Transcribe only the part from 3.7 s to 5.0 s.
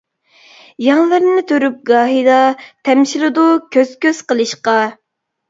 كۆز-كۆز قىلىشقا.